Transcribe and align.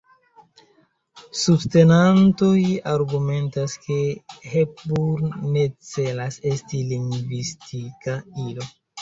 Subtenantoj 1.41 2.57
argumentas 2.93 3.75
ke 3.83 3.99
Hepburn 4.55 5.29
ne 5.59 5.67
celas 5.91 6.41
esti 6.55 6.83
lingvistika 6.95 8.19
ilo. 8.49 8.67